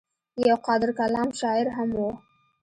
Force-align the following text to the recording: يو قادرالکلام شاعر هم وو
يو 0.45 0.55
قادرالکلام 0.65 1.29
شاعر 1.39 1.67
هم 1.77 1.89
وو 1.99 2.09